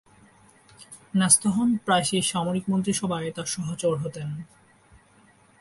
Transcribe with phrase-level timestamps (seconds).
[1.13, 4.29] ন্যস্ত হন, প্রায়শই সামরিক মন্ত্রিসভায় তার সহচর হতেন।